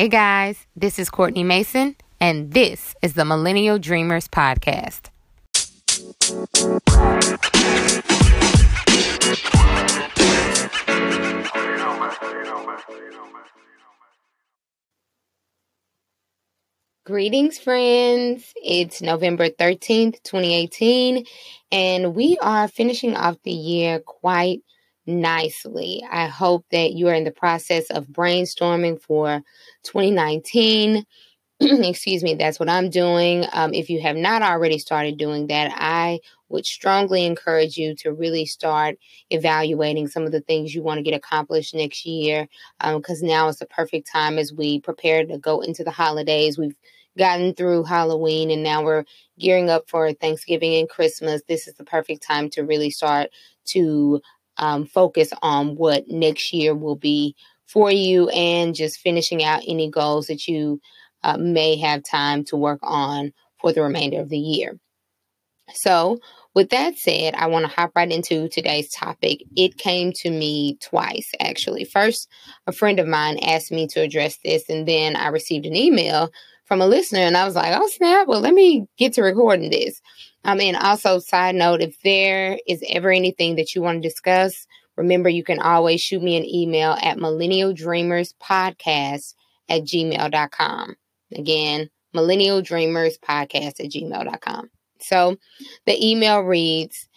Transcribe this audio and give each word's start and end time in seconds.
Hey 0.00 0.08
guys, 0.08 0.66
this 0.74 0.98
is 0.98 1.10
Courtney 1.10 1.44
Mason, 1.44 1.94
and 2.18 2.54
this 2.54 2.94
is 3.02 3.12
the 3.12 3.26
Millennial 3.26 3.78
Dreamers 3.78 4.28
Podcast. 4.28 5.10
Greetings, 17.04 17.58
friends. 17.58 18.54
It's 18.56 19.02
November 19.02 19.50
13th, 19.50 20.22
2018, 20.22 21.26
and 21.70 22.14
we 22.14 22.38
are 22.40 22.68
finishing 22.68 23.14
off 23.16 23.36
the 23.42 23.52
year 23.52 23.98
quite 23.98 24.62
nicely. 25.10 26.02
I 26.10 26.26
hope 26.26 26.64
that 26.70 26.92
you 26.92 27.08
are 27.08 27.14
in 27.14 27.24
the 27.24 27.30
process 27.30 27.90
of 27.90 28.06
brainstorming 28.06 29.00
for 29.02 29.42
2019. 29.84 31.04
Excuse 31.60 32.22
me, 32.22 32.34
that's 32.34 32.58
what 32.58 32.70
I'm 32.70 32.88
doing. 32.88 33.44
Um, 33.52 33.74
if 33.74 33.90
you 33.90 34.00
have 34.00 34.16
not 34.16 34.42
already 34.42 34.78
started 34.78 35.18
doing 35.18 35.48
that, 35.48 35.72
I 35.74 36.20
would 36.48 36.66
strongly 36.66 37.26
encourage 37.26 37.76
you 37.76 37.94
to 37.96 38.12
really 38.12 38.46
start 38.46 38.96
evaluating 39.30 40.08
some 40.08 40.24
of 40.24 40.32
the 40.32 40.40
things 40.40 40.74
you 40.74 40.82
want 40.82 40.98
to 40.98 41.02
get 41.02 41.14
accomplished 41.14 41.74
next 41.74 42.06
year 42.06 42.48
because 42.78 43.22
um, 43.22 43.28
now 43.28 43.48
is 43.48 43.58
the 43.58 43.66
perfect 43.66 44.10
time 44.10 44.38
as 44.38 44.52
we 44.52 44.80
prepare 44.80 45.24
to 45.24 45.38
go 45.38 45.60
into 45.60 45.84
the 45.84 45.90
holidays. 45.90 46.58
We've 46.58 46.74
gotten 47.18 47.54
through 47.54 47.84
Halloween 47.84 48.50
and 48.50 48.62
now 48.62 48.82
we're 48.82 49.04
gearing 49.38 49.70
up 49.70 49.88
for 49.88 50.12
Thanksgiving 50.12 50.74
and 50.76 50.88
Christmas. 50.88 51.42
This 51.46 51.68
is 51.68 51.74
the 51.74 51.84
perfect 51.84 52.22
time 52.22 52.50
to 52.50 52.62
really 52.62 52.90
start 52.90 53.30
to 53.66 54.20
um, 54.60 54.86
focus 54.86 55.32
on 55.42 55.74
what 55.74 56.06
next 56.08 56.52
year 56.52 56.74
will 56.74 56.94
be 56.94 57.34
for 57.66 57.90
you 57.90 58.28
and 58.28 58.74
just 58.74 59.00
finishing 59.00 59.42
out 59.42 59.62
any 59.66 59.90
goals 59.90 60.26
that 60.26 60.46
you 60.46 60.80
uh, 61.24 61.36
may 61.36 61.76
have 61.76 62.02
time 62.04 62.44
to 62.44 62.56
work 62.56 62.78
on 62.82 63.32
for 63.60 63.72
the 63.72 63.82
remainder 63.82 64.20
of 64.20 64.28
the 64.28 64.38
year. 64.38 64.78
So, 65.72 66.18
with 66.54 66.70
that 66.70 66.98
said, 66.98 67.34
I 67.34 67.46
want 67.46 67.64
to 67.64 67.70
hop 67.70 67.92
right 67.94 68.10
into 68.10 68.48
today's 68.48 68.90
topic. 68.90 69.44
It 69.56 69.78
came 69.78 70.12
to 70.16 70.30
me 70.30 70.76
twice, 70.82 71.30
actually. 71.38 71.84
First, 71.84 72.28
a 72.66 72.72
friend 72.72 72.98
of 72.98 73.06
mine 73.06 73.38
asked 73.38 73.70
me 73.70 73.86
to 73.88 74.00
address 74.00 74.38
this, 74.44 74.68
and 74.68 74.86
then 74.86 75.14
I 75.14 75.28
received 75.28 75.64
an 75.64 75.76
email 75.76 76.30
from 76.70 76.80
a 76.80 76.86
listener, 76.86 77.18
and 77.18 77.36
I 77.36 77.44
was 77.44 77.56
like, 77.56 77.76
oh, 77.76 77.88
snap, 77.88 78.28
well, 78.28 78.38
let 78.38 78.54
me 78.54 78.86
get 78.96 79.14
to 79.14 79.22
recording 79.22 79.70
this. 79.70 80.00
I 80.44 80.54
mean, 80.54 80.76
also, 80.76 81.18
side 81.18 81.56
note, 81.56 81.80
if 81.80 82.00
there 82.04 82.60
is 82.64 82.80
ever 82.88 83.10
anything 83.10 83.56
that 83.56 83.74
you 83.74 83.82
want 83.82 84.00
to 84.00 84.08
discuss, 84.08 84.68
remember 84.96 85.28
you 85.28 85.42
can 85.42 85.58
always 85.58 86.00
shoot 86.00 86.22
me 86.22 86.36
an 86.36 86.44
email 86.44 86.96
at 87.02 87.18
millennialdreamerspodcast 87.18 89.34
at 89.68 89.82
gmail.com. 89.82 90.94
Again, 91.34 91.90
millennialdreamerspodcast 92.14 93.80
at 93.80 93.90
gmail.com. 93.90 94.70
So 95.00 95.38
the 95.86 96.08
email 96.08 96.38
reads 96.38 97.08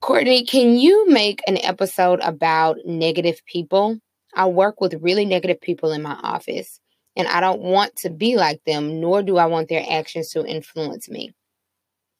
Courtney, 0.00 0.46
can 0.46 0.78
you 0.78 1.06
make 1.10 1.42
an 1.46 1.58
episode 1.58 2.20
about 2.20 2.78
negative 2.86 3.42
people? 3.44 3.98
I 4.34 4.46
work 4.46 4.80
with 4.80 5.02
really 5.02 5.26
negative 5.26 5.60
people 5.60 5.92
in 5.92 6.00
my 6.00 6.18
office, 6.22 6.80
and 7.16 7.28
I 7.28 7.40
don't 7.40 7.60
want 7.60 7.96
to 7.96 8.10
be 8.10 8.36
like 8.36 8.62
them, 8.64 9.00
nor 9.00 9.22
do 9.22 9.36
I 9.36 9.46
want 9.46 9.68
their 9.68 9.84
actions 9.88 10.30
to 10.30 10.44
influence 10.44 11.08
me. 11.08 11.32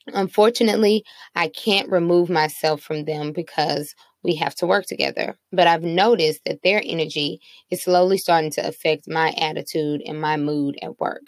Unfortunately, 0.08 1.04
I 1.34 1.48
can't 1.48 1.90
remove 1.90 2.28
myself 2.28 2.82
from 2.82 3.04
them 3.04 3.32
because 3.32 3.94
we 4.22 4.34
have 4.36 4.54
to 4.56 4.66
work 4.66 4.86
together. 4.86 5.36
But 5.52 5.66
I've 5.66 5.82
noticed 5.82 6.40
that 6.44 6.62
their 6.62 6.82
energy 6.84 7.40
is 7.70 7.82
slowly 7.82 8.18
starting 8.18 8.50
to 8.52 8.66
affect 8.66 9.08
my 9.08 9.30
attitude 9.38 10.02
and 10.06 10.20
my 10.20 10.36
mood 10.36 10.76
at 10.82 10.98
work. 11.00 11.22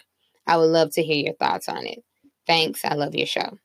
I 0.45 0.57
would 0.57 0.65
love 0.65 0.91
to 0.93 1.03
hear 1.03 1.23
your 1.23 1.35
thoughts 1.35 1.67
on 1.67 1.85
it. 1.85 2.03
Thanks. 2.45 2.85
I 2.85 2.93
love 2.93 3.15
your 3.15 3.27
show. 3.27 3.57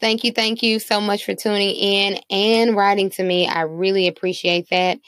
Thank 0.00 0.24
you. 0.24 0.32
Thank 0.32 0.62
you 0.62 0.78
so 0.78 1.00
much 1.00 1.24
for 1.24 1.34
tuning 1.34 1.74
in 1.74 2.20
and 2.30 2.74
writing 2.74 3.10
to 3.10 3.22
me. 3.22 3.46
I 3.46 3.62
really 3.62 4.08
appreciate 4.08 4.68
that. 4.70 4.98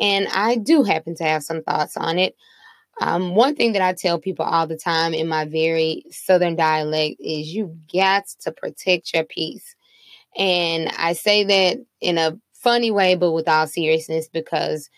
And 0.00 0.28
I 0.28 0.56
do 0.56 0.82
happen 0.82 1.14
to 1.16 1.24
have 1.24 1.42
some 1.42 1.62
thoughts 1.62 1.96
on 1.96 2.18
it. 2.18 2.34
Um, 3.00 3.34
one 3.34 3.56
thing 3.56 3.72
that 3.72 3.82
I 3.82 3.94
tell 3.94 4.18
people 4.18 4.44
all 4.44 4.66
the 4.66 4.76
time 4.76 5.14
in 5.14 5.26
my 5.26 5.44
very 5.44 6.04
southern 6.10 6.56
dialect 6.56 7.16
is 7.20 7.54
you 7.54 7.76
got 7.92 8.26
to 8.42 8.52
protect 8.52 9.14
your 9.14 9.24
peace. 9.24 9.74
And 10.36 10.88
I 10.96 11.14
say 11.14 11.44
that 11.44 11.78
in 12.00 12.18
a 12.18 12.38
funny 12.52 12.90
way, 12.90 13.14
but 13.14 13.32
with 13.32 13.48
all 13.48 13.66
seriousness 13.66 14.28
because 14.28 14.88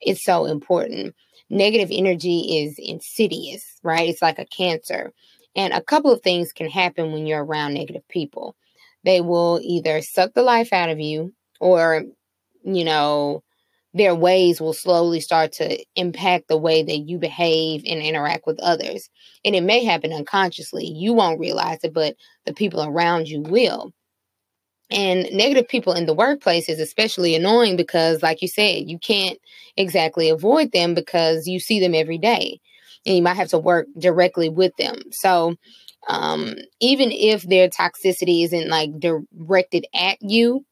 it's 0.00 0.24
so 0.24 0.44
important. 0.44 1.14
Negative 1.50 1.88
energy 1.92 2.58
is 2.58 2.76
insidious, 2.78 3.78
right? 3.82 4.08
It's 4.08 4.22
like 4.22 4.38
a 4.38 4.46
cancer. 4.46 5.12
And 5.56 5.72
a 5.72 5.80
couple 5.80 6.12
of 6.12 6.22
things 6.22 6.52
can 6.52 6.68
happen 6.68 7.12
when 7.12 7.26
you're 7.26 7.44
around 7.44 7.74
negative 7.74 8.06
people. 8.08 8.56
They 9.04 9.20
will 9.20 9.60
either 9.62 10.02
suck 10.02 10.34
the 10.34 10.42
life 10.42 10.72
out 10.72 10.88
of 10.88 10.98
you 10.98 11.32
or, 11.60 12.04
you 12.64 12.84
know, 12.84 13.42
their 13.94 14.14
ways 14.14 14.60
will 14.60 14.72
slowly 14.72 15.20
start 15.20 15.52
to 15.52 15.82
impact 15.94 16.48
the 16.48 16.58
way 16.58 16.82
that 16.82 16.98
you 16.98 17.16
behave 17.16 17.82
and 17.86 18.02
interact 18.02 18.44
with 18.44 18.58
others. 18.60 19.08
And 19.44 19.54
it 19.54 19.62
may 19.62 19.84
happen 19.84 20.12
unconsciously. 20.12 20.84
You 20.84 21.12
won't 21.12 21.38
realize 21.38 21.78
it, 21.84 21.94
but 21.94 22.16
the 22.44 22.52
people 22.52 22.82
around 22.82 23.28
you 23.28 23.40
will. 23.40 23.92
And 24.90 25.28
negative 25.32 25.68
people 25.68 25.94
in 25.94 26.06
the 26.06 26.14
workplace 26.14 26.68
is 26.68 26.80
especially 26.80 27.34
annoying 27.34 27.76
because, 27.76 28.22
like 28.22 28.42
you 28.42 28.48
said, 28.48 28.90
you 28.90 28.98
can't 28.98 29.38
exactly 29.76 30.28
avoid 30.28 30.72
them 30.72 30.94
because 30.94 31.46
you 31.46 31.60
see 31.60 31.78
them 31.80 31.94
every 31.94 32.18
day 32.18 32.60
and 33.06 33.16
you 33.16 33.22
might 33.22 33.36
have 33.36 33.48
to 33.48 33.58
work 33.58 33.86
directly 33.98 34.48
with 34.48 34.72
them. 34.76 34.96
So, 35.12 35.54
um, 36.08 36.54
even 36.80 37.12
if 37.12 37.42
their 37.44 37.68
toxicity 37.68 38.44
isn't 38.44 38.68
like 38.68 38.90
directed 38.98 39.86
at 39.94 40.18
you, 40.20 40.64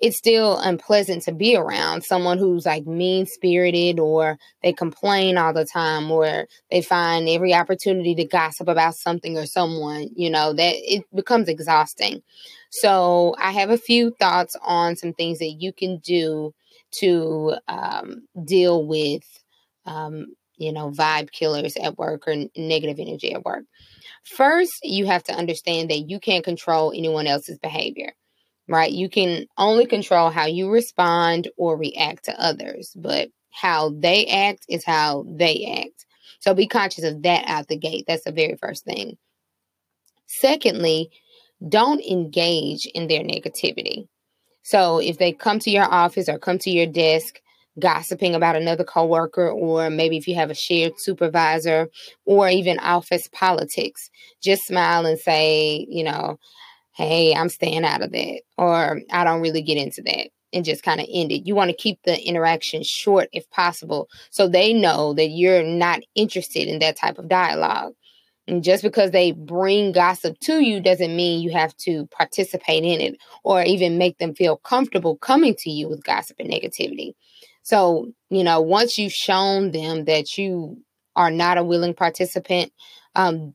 it's 0.00 0.16
still 0.16 0.58
unpleasant 0.58 1.22
to 1.24 1.32
be 1.32 1.56
around 1.56 2.04
someone 2.04 2.38
who's 2.38 2.66
like 2.66 2.86
mean 2.86 3.26
spirited 3.26 3.98
or 3.98 4.38
they 4.62 4.72
complain 4.72 5.38
all 5.38 5.52
the 5.52 5.64
time 5.64 6.10
or 6.10 6.46
they 6.70 6.82
find 6.82 7.28
every 7.28 7.54
opportunity 7.54 8.14
to 8.14 8.24
gossip 8.24 8.68
about 8.68 8.94
something 8.94 9.36
or 9.36 9.46
someone, 9.46 10.08
you 10.14 10.30
know, 10.30 10.52
that 10.52 10.74
it 10.76 11.04
becomes 11.14 11.48
exhausting. 11.48 12.22
So, 12.70 13.34
I 13.38 13.52
have 13.52 13.70
a 13.70 13.78
few 13.78 14.12
thoughts 14.18 14.56
on 14.62 14.96
some 14.96 15.12
things 15.12 15.38
that 15.38 15.56
you 15.58 15.72
can 15.72 15.98
do 15.98 16.54
to 16.92 17.56
um, 17.68 18.26
deal 18.44 18.86
with, 18.86 19.24
um, 19.86 20.26
you 20.56 20.72
know, 20.72 20.90
vibe 20.90 21.30
killers 21.32 21.76
at 21.76 21.98
work 21.98 22.26
or 22.26 22.34
negative 22.56 22.98
energy 22.98 23.32
at 23.34 23.44
work. 23.44 23.64
First, 24.24 24.72
you 24.82 25.06
have 25.06 25.24
to 25.24 25.34
understand 25.34 25.90
that 25.90 26.08
you 26.08 26.20
can't 26.20 26.44
control 26.44 26.92
anyone 26.92 27.26
else's 27.26 27.58
behavior 27.58 28.14
right? 28.68 28.90
You 28.90 29.08
can 29.08 29.46
only 29.58 29.86
control 29.86 30.30
how 30.30 30.46
you 30.46 30.70
respond 30.70 31.48
or 31.56 31.76
react 31.76 32.24
to 32.24 32.40
others, 32.40 32.92
but 32.96 33.28
how 33.50 33.90
they 33.90 34.26
act 34.26 34.64
is 34.68 34.84
how 34.84 35.26
they 35.28 35.82
act. 35.84 36.06
So 36.40 36.54
be 36.54 36.66
conscious 36.66 37.04
of 37.04 37.22
that 37.22 37.44
out 37.46 37.68
the 37.68 37.76
gate. 37.76 38.04
That's 38.08 38.24
the 38.24 38.32
very 38.32 38.56
first 38.56 38.84
thing. 38.84 39.16
Secondly, 40.26 41.10
don't 41.68 42.00
engage 42.00 42.86
in 42.86 43.08
their 43.08 43.22
negativity. 43.22 44.08
So 44.62 44.98
if 44.98 45.18
they 45.18 45.32
come 45.32 45.58
to 45.60 45.70
your 45.70 45.84
office 45.84 46.28
or 46.28 46.38
come 46.38 46.58
to 46.60 46.70
your 46.70 46.86
desk 46.86 47.40
gossiping 47.78 48.34
about 48.34 48.56
another 48.56 48.84
coworker 48.84 49.50
or 49.50 49.90
maybe 49.90 50.16
if 50.16 50.28
you 50.28 50.34
have 50.34 50.50
a 50.50 50.54
shared 50.54 50.92
supervisor 50.98 51.88
or 52.24 52.48
even 52.48 52.78
office 52.78 53.28
politics, 53.32 54.10
just 54.42 54.66
smile 54.66 55.06
and 55.06 55.18
say, 55.18 55.86
you 55.88 56.04
know, 56.04 56.38
hey, 56.94 57.34
I'm 57.34 57.48
staying 57.48 57.84
out 57.84 58.02
of 58.02 58.12
that, 58.12 58.42
or 58.58 59.00
I 59.10 59.24
don't 59.24 59.40
really 59.40 59.62
get 59.62 59.78
into 59.78 60.02
that, 60.02 60.28
and 60.52 60.64
just 60.64 60.82
kind 60.82 61.00
of 61.00 61.06
end 61.10 61.32
it. 61.32 61.46
You 61.46 61.54
want 61.54 61.70
to 61.70 61.76
keep 61.76 61.98
the 62.04 62.20
interaction 62.22 62.82
short 62.82 63.28
if 63.32 63.48
possible 63.50 64.08
so 64.30 64.48
they 64.48 64.72
know 64.72 65.14
that 65.14 65.28
you're 65.28 65.62
not 65.62 66.00
interested 66.14 66.68
in 66.68 66.78
that 66.80 66.96
type 66.96 67.18
of 67.18 67.28
dialogue. 67.28 67.94
And 68.48 68.64
just 68.64 68.82
because 68.82 69.12
they 69.12 69.32
bring 69.32 69.92
gossip 69.92 70.38
to 70.40 70.60
you 70.60 70.80
doesn't 70.80 71.14
mean 71.14 71.42
you 71.42 71.52
have 71.52 71.76
to 71.78 72.06
participate 72.08 72.82
in 72.82 73.00
it 73.00 73.16
or 73.44 73.62
even 73.62 73.98
make 73.98 74.18
them 74.18 74.34
feel 74.34 74.56
comfortable 74.56 75.16
coming 75.16 75.54
to 75.60 75.70
you 75.70 75.88
with 75.88 76.02
gossip 76.02 76.36
and 76.40 76.50
negativity. 76.50 77.14
So, 77.62 78.10
you 78.30 78.42
know, 78.42 78.60
once 78.60 78.98
you've 78.98 79.12
shown 79.12 79.70
them 79.70 80.06
that 80.06 80.36
you 80.36 80.82
are 81.14 81.30
not 81.30 81.56
a 81.56 81.62
willing 81.64 81.94
participant, 81.94 82.72
um, 83.14 83.54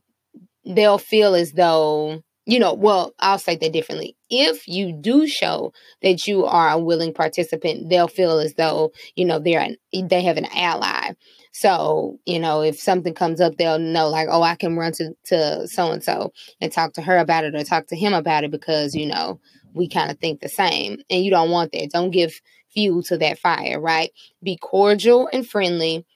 they'll 0.64 0.98
feel 0.98 1.34
as 1.34 1.52
though 1.52 2.22
you 2.48 2.58
know, 2.58 2.72
well, 2.72 3.14
I'll 3.20 3.38
say 3.38 3.56
that 3.56 3.74
differently. 3.74 4.16
If 4.30 4.66
you 4.66 4.90
do 4.90 5.26
show 5.26 5.74
that 6.00 6.26
you 6.26 6.46
are 6.46 6.70
a 6.70 6.78
willing 6.78 7.12
participant, 7.12 7.90
they'll 7.90 8.08
feel 8.08 8.38
as 8.38 8.54
though, 8.54 8.92
you 9.16 9.26
know, 9.26 9.38
they're 9.38 9.60
an, 9.60 9.76
they 10.08 10.22
have 10.22 10.38
an 10.38 10.46
ally. 10.54 11.12
So, 11.52 12.18
you 12.24 12.38
know, 12.38 12.62
if 12.62 12.80
something 12.80 13.12
comes 13.12 13.42
up, 13.42 13.56
they'll 13.58 13.78
know 13.78 14.08
like, 14.08 14.28
oh, 14.30 14.42
I 14.42 14.54
can 14.54 14.76
run 14.78 14.92
to 14.92 15.12
to 15.26 15.68
so 15.68 15.92
and 15.92 16.02
so 16.02 16.32
and 16.58 16.72
talk 16.72 16.94
to 16.94 17.02
her 17.02 17.18
about 17.18 17.44
it 17.44 17.54
or 17.54 17.64
talk 17.64 17.86
to 17.88 17.96
him 17.96 18.14
about 18.14 18.44
it 18.44 18.50
because, 18.50 18.94
you 18.94 19.06
know, 19.06 19.38
we 19.74 19.86
kind 19.86 20.10
of 20.10 20.18
think 20.18 20.40
the 20.40 20.48
same. 20.48 21.02
And 21.10 21.22
you 21.22 21.30
don't 21.30 21.50
want 21.50 21.72
that. 21.72 21.90
Don't 21.92 22.12
give 22.12 22.40
fuel 22.72 23.02
to 23.04 23.18
that 23.18 23.38
fire, 23.38 23.78
right? 23.78 24.10
Be 24.42 24.56
cordial 24.56 25.28
and 25.34 25.46
friendly, 25.46 26.06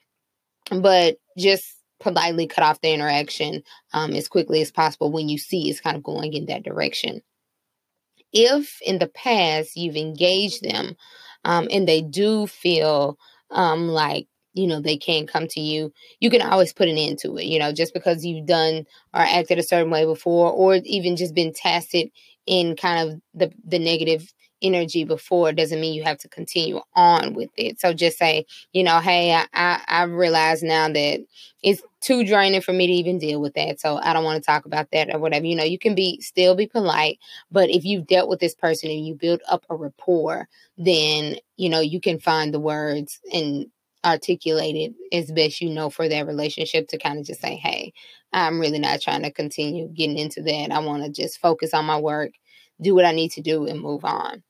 but 0.71 1.17
just 1.37 1.75
politely 1.99 2.47
cut 2.47 2.63
off 2.63 2.81
the 2.81 2.91
interaction 2.93 3.63
um, 3.93 4.13
as 4.13 4.27
quickly 4.27 4.61
as 4.61 4.71
possible 4.71 5.11
when 5.11 5.29
you 5.29 5.37
see 5.37 5.69
it's 5.69 5.81
kind 5.81 5.97
of 5.97 6.03
going 6.03 6.33
in 6.33 6.45
that 6.47 6.63
direction. 6.63 7.21
If 8.31 8.79
in 8.81 8.99
the 8.99 9.07
past 9.07 9.77
you've 9.77 9.95
engaged 9.95 10.63
them 10.63 10.95
um, 11.45 11.67
and 11.71 11.87
they 11.87 12.01
do 12.01 12.47
feel 12.47 13.17
um, 13.51 13.87
like 13.87 14.27
you 14.53 14.67
know 14.67 14.79
they 14.79 14.97
can't 14.97 15.27
come 15.27 15.47
to 15.47 15.59
you 15.59 15.91
you 16.19 16.29
can 16.29 16.41
always 16.41 16.73
put 16.73 16.87
an 16.87 16.97
end 16.97 17.17
to 17.19 17.35
it 17.37 17.45
you 17.45 17.57
know 17.57 17.71
just 17.71 17.91
because 17.93 18.23
you've 18.23 18.45
done 18.45 18.85
or 19.13 19.21
acted 19.21 19.57
a 19.57 19.63
certain 19.63 19.89
way 19.89 20.05
before 20.05 20.51
or 20.51 20.75
even 20.83 21.15
just 21.15 21.33
been 21.33 21.51
tacit 21.51 22.11
in 22.45 22.75
kind 22.75 23.09
of 23.09 23.19
the 23.33 23.51
the 23.65 23.79
negative 23.79 24.31
energy 24.63 25.03
before 25.03 25.51
doesn't 25.51 25.79
mean 25.79 25.93
you 25.93 26.03
have 26.03 26.17
to 26.19 26.29
continue 26.29 26.79
on 26.95 27.33
with 27.33 27.49
it. 27.57 27.79
So 27.79 27.93
just 27.93 28.17
say, 28.17 28.45
you 28.71 28.83
know, 28.83 28.99
hey, 28.99 29.33
I, 29.33 29.45
I, 29.53 29.81
I 29.87 30.03
realize 30.03 30.63
now 30.63 30.87
that 30.87 31.19
it's 31.61 31.83
too 32.01 32.25
draining 32.25 32.61
for 32.61 32.73
me 32.73 32.87
to 32.87 32.93
even 32.93 33.19
deal 33.19 33.39
with 33.41 33.53
that. 33.53 33.79
So 33.79 33.97
I 33.97 34.13
don't 34.13 34.23
want 34.23 34.41
to 34.41 34.45
talk 34.45 34.65
about 34.65 34.89
that 34.91 35.13
or 35.13 35.19
whatever. 35.19 35.45
You 35.45 35.55
know, 35.55 35.63
you 35.63 35.79
can 35.79 35.95
be 35.95 36.19
still 36.21 36.55
be 36.55 36.67
polite, 36.67 37.19
but 37.51 37.69
if 37.69 37.85
you've 37.85 38.07
dealt 38.07 38.29
with 38.29 38.39
this 38.39 38.55
person 38.55 38.89
and 38.89 39.05
you 39.05 39.15
build 39.15 39.41
up 39.49 39.65
a 39.69 39.75
rapport, 39.75 40.47
then 40.77 41.37
you 41.57 41.69
know 41.69 41.79
you 41.79 42.01
can 42.01 42.19
find 42.19 42.53
the 42.53 42.59
words 42.59 43.19
and 43.31 43.67
articulate 44.05 44.75
it 44.75 44.93
as 45.15 45.31
best 45.31 45.61
you 45.61 45.69
know 45.69 45.89
for 45.89 46.09
that 46.09 46.27
relationship 46.27 46.87
to 46.89 46.97
kind 46.97 47.19
of 47.19 47.25
just 47.25 47.41
say, 47.41 47.55
hey, 47.55 47.93
I'm 48.33 48.59
really 48.59 48.79
not 48.79 49.01
trying 49.01 49.23
to 49.23 49.31
continue 49.31 49.87
getting 49.87 50.17
into 50.17 50.41
that. 50.41 50.71
I 50.71 50.79
want 50.79 51.03
to 51.03 51.09
just 51.09 51.39
focus 51.39 51.73
on 51.73 51.85
my 51.85 51.97
work, 51.99 52.31
do 52.81 52.95
what 52.95 53.05
I 53.05 53.11
need 53.11 53.31
to 53.31 53.41
do, 53.41 53.65
and 53.65 53.79
move 53.79 54.03
on. 54.03 54.43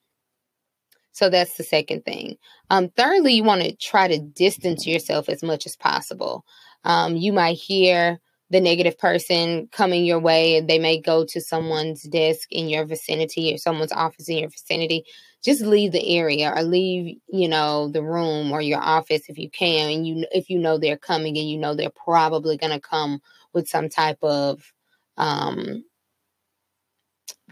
So 1.13 1.29
that's 1.29 1.57
the 1.57 1.63
second 1.63 2.03
thing. 2.05 2.37
Um, 2.69 2.89
thirdly, 2.89 3.33
you 3.33 3.43
want 3.43 3.61
to 3.61 3.75
try 3.75 4.07
to 4.07 4.19
distance 4.19 4.85
yourself 4.85 5.29
as 5.29 5.43
much 5.43 5.65
as 5.65 5.75
possible. 5.75 6.43
Um, 6.83 7.15
you 7.15 7.31
might 7.31 7.53
hear 7.53 8.19
the 8.49 8.59
negative 8.59 8.97
person 8.97 9.67
coming 9.71 10.05
your 10.05 10.19
way, 10.19 10.57
and 10.57 10.67
they 10.67 10.79
may 10.79 10.99
go 10.99 11.23
to 11.25 11.39
someone's 11.39 12.03
desk 12.03 12.47
in 12.51 12.67
your 12.67 12.85
vicinity 12.85 13.53
or 13.53 13.57
someone's 13.57 13.91
office 13.91 14.27
in 14.27 14.39
your 14.39 14.49
vicinity. 14.49 15.05
Just 15.43 15.61
leave 15.61 15.91
the 15.91 16.17
area 16.17 16.51
or 16.53 16.63
leave, 16.63 17.17
you 17.27 17.47
know, 17.47 17.89
the 17.89 18.03
room 18.03 18.51
or 18.51 18.61
your 18.61 18.81
office 18.81 19.29
if 19.29 19.37
you 19.37 19.49
can. 19.49 19.91
And 19.91 20.07
you, 20.07 20.25
if 20.31 20.49
you 20.49 20.57
know 20.57 20.77
they're 20.77 20.97
coming 20.97 21.37
and 21.37 21.49
you 21.49 21.57
know 21.57 21.75
they're 21.75 21.89
probably 21.91 22.57
going 22.57 22.73
to 22.73 22.79
come 22.79 23.21
with 23.53 23.67
some 23.67 23.87
type 23.87 24.19
of 24.23 24.73
um, 25.17 25.83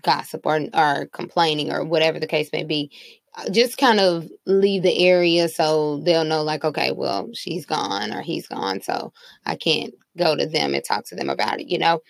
gossip 0.02 0.46
or 0.46 0.62
or 0.74 1.08
complaining 1.14 1.72
or 1.72 1.84
whatever 1.84 2.20
the 2.20 2.28
case 2.28 2.50
may 2.52 2.64
be 2.64 2.92
just 3.52 3.78
kind 3.78 4.00
of 4.00 4.28
leave 4.46 4.84
the 4.84 5.06
area 5.08 5.48
so 5.48 6.02
they'll 6.04 6.26
know 6.26 6.44
like 6.44 6.64
okay 6.66 6.92
well 6.92 7.30
she's 7.34 7.66
gone 7.66 8.12
or 8.12 8.22
he's 8.22 8.48
gone 8.48 8.82
so 8.82 9.14
i 9.46 9.56
can't 9.56 9.94
go 10.18 10.36
to 10.36 10.46
them 10.46 10.74
and 10.74 10.84
talk 10.84 11.06
to 11.06 11.16
them 11.16 11.30
about 11.30 11.60
it 11.60 11.68
you 11.68 11.78
know? 11.78 12.02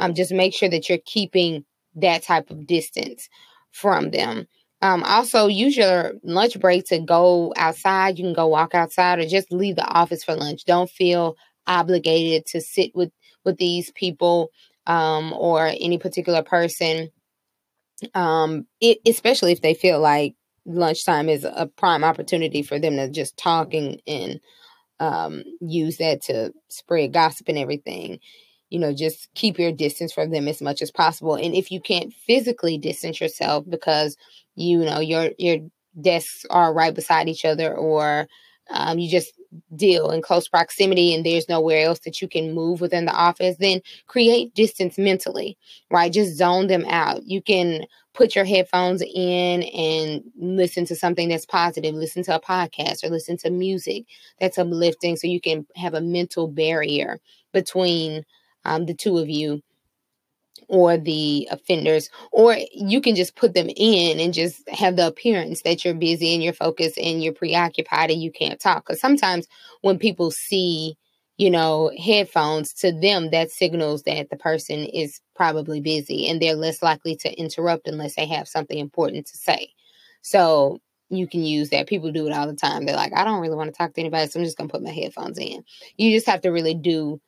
Um 0.00 0.14
just 0.14 0.32
make 0.32 0.54
sure 0.54 0.68
that 0.70 0.88
you're 0.88 0.98
keeping 1.06 1.64
that 1.96 2.22
type 2.22 2.50
of 2.50 2.66
distance 2.66 3.28
from 3.72 4.10
them. 4.12 4.46
Um 4.82 5.02
also 5.04 5.48
use 5.48 5.76
your 5.76 6.14
lunch 6.24 6.58
break 6.60 6.86
to 6.86 7.00
go 7.00 7.52
outside. 7.56 8.18
You 8.18 8.24
can 8.24 8.34
go 8.34 8.46
walk 8.48 8.74
outside 8.74 9.18
or 9.20 9.26
just 9.26 9.52
leave 9.52 9.76
the 9.76 9.86
office 9.86 10.24
for 10.24 10.36
lunch. 10.36 10.64
Don't 10.66 10.90
feel 10.90 11.36
obligated 11.66 12.46
to 12.46 12.60
sit 12.60 12.92
with 12.94 13.10
with 13.44 13.58
these 13.58 13.90
people 13.92 14.50
um 14.86 15.32
or 15.34 15.66
any 15.68 15.98
particular 15.98 16.42
person 16.42 17.10
um 18.14 18.66
it, 18.80 18.98
especially 19.06 19.52
if 19.52 19.60
they 19.60 19.74
feel 19.74 20.00
like 20.00 20.34
lunchtime 20.66 21.28
is 21.28 21.44
a 21.44 21.70
prime 21.76 22.04
opportunity 22.04 22.62
for 22.62 22.78
them 22.78 22.96
to 22.96 23.08
just 23.08 23.36
talk 23.36 23.74
and, 23.74 24.02
and 24.06 24.40
um, 25.00 25.42
use 25.60 25.98
that 25.98 26.22
to 26.22 26.52
spread 26.68 27.12
gossip 27.12 27.48
and 27.48 27.58
everything. 27.58 28.18
You 28.70 28.80
know, 28.80 28.92
just 28.92 29.28
keep 29.34 29.58
your 29.58 29.72
distance 29.72 30.12
from 30.12 30.30
them 30.30 30.48
as 30.48 30.60
much 30.60 30.82
as 30.82 30.90
possible. 30.90 31.34
And 31.34 31.54
if 31.54 31.70
you 31.70 31.80
can't 31.80 32.12
physically 32.12 32.78
distance 32.78 33.20
yourself 33.20 33.64
because 33.68 34.16
you 34.56 34.78
know 34.84 35.00
your 35.00 35.30
your 35.38 35.58
desks 36.00 36.44
are 36.50 36.74
right 36.74 36.94
beside 36.94 37.28
each 37.28 37.44
other 37.44 37.74
or 37.74 38.26
um, 38.70 38.98
you 38.98 39.08
just 39.08 39.32
deal 39.76 40.10
in 40.10 40.22
close 40.22 40.48
proximity 40.48 41.14
and 41.14 41.24
there's 41.24 41.48
nowhere 41.48 41.86
else 41.86 42.00
that 42.00 42.20
you 42.20 42.28
can 42.28 42.52
move 42.52 42.80
within 42.80 43.04
the 43.04 43.12
office, 43.12 43.56
then 43.58 43.80
create 44.06 44.54
distance 44.54 44.98
mentally, 44.98 45.56
right? 45.90 46.12
Just 46.12 46.36
zone 46.36 46.66
them 46.66 46.84
out. 46.88 47.22
You 47.24 47.40
can 47.40 47.86
put 48.16 48.34
your 48.34 48.44
headphones 48.44 49.02
in 49.02 49.62
and 49.62 50.22
listen 50.36 50.84
to 50.86 50.96
something 50.96 51.28
that's 51.28 51.46
positive, 51.46 51.94
listen 51.94 52.22
to 52.24 52.34
a 52.34 52.40
podcast 52.40 53.04
or 53.04 53.10
listen 53.10 53.36
to 53.36 53.50
music 53.50 54.06
that's 54.40 54.58
uplifting 54.58 55.16
so 55.16 55.26
you 55.26 55.40
can 55.40 55.66
have 55.76 55.94
a 55.94 56.00
mental 56.00 56.48
barrier 56.48 57.20
between 57.52 58.24
um, 58.64 58.86
the 58.86 58.94
two 58.94 59.18
of 59.18 59.28
you 59.28 59.62
or 60.68 60.96
the 60.96 61.46
offenders, 61.52 62.08
or 62.32 62.56
you 62.72 63.00
can 63.00 63.14
just 63.14 63.36
put 63.36 63.54
them 63.54 63.68
in 63.76 64.18
and 64.18 64.34
just 64.34 64.68
have 64.68 64.96
the 64.96 65.06
appearance 65.06 65.62
that 65.62 65.84
you're 65.84 65.94
busy 65.94 66.34
and 66.34 66.42
you're 66.42 66.52
focused 66.52 66.98
and 66.98 67.22
you're 67.22 67.32
preoccupied 67.32 68.10
and 68.10 68.22
you 68.22 68.32
can't 68.32 68.58
talk. 68.58 68.86
Because 68.86 69.00
sometimes 69.00 69.46
when 69.82 69.98
people 69.98 70.30
see, 70.30 70.96
you 71.38 71.50
know, 71.50 71.90
headphones, 72.02 72.72
to 72.72 72.92
them, 72.92 73.30
that 73.30 73.50
signals 73.50 74.04
that 74.04 74.30
the 74.30 74.36
person 74.36 74.84
is 74.84 75.20
probably 75.34 75.80
busy 75.80 76.28
and 76.28 76.40
they're 76.40 76.54
less 76.54 76.82
likely 76.82 77.14
to 77.16 77.32
interrupt 77.38 77.86
unless 77.86 78.16
they 78.16 78.26
have 78.26 78.48
something 78.48 78.78
important 78.78 79.26
to 79.26 79.36
say. 79.36 79.70
So 80.22 80.80
you 81.10 81.28
can 81.28 81.44
use 81.44 81.70
that. 81.70 81.88
People 81.88 82.10
do 82.10 82.26
it 82.26 82.32
all 82.32 82.46
the 82.46 82.54
time. 82.54 82.86
They're 82.86 82.96
like, 82.96 83.12
I 83.14 83.22
don't 83.22 83.40
really 83.40 83.56
want 83.56 83.72
to 83.72 83.76
talk 83.76 83.92
to 83.94 84.00
anybody, 84.00 84.28
so 84.28 84.40
I'm 84.40 84.44
just 84.44 84.56
going 84.56 84.68
to 84.68 84.72
put 84.72 84.82
my 84.82 84.90
headphones 84.90 85.38
in. 85.38 85.62
You 85.96 86.10
just 86.10 86.26
have 86.26 86.40
to 86.40 86.50
really 86.50 86.74
do 86.74 87.20